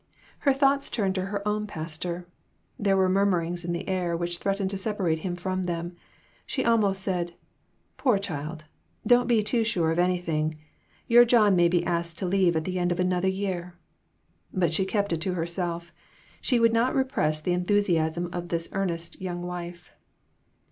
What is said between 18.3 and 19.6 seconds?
of this earnest young